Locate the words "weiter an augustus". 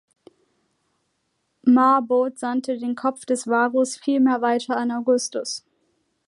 4.41-5.63